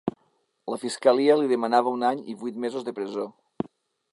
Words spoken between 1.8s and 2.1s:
un